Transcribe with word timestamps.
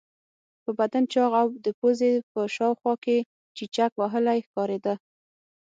په 0.63 0.71
بدن 0.79 1.03
چاغ 1.13 1.31
او 1.41 1.47
د 1.65 1.67
پوزې 1.79 2.11
په 2.31 2.41
شاوخوا 2.55 2.93
کې 3.03 3.17
چیچک 3.55 3.91
وهلی 4.01 4.39
ښکارېده. 4.45 4.93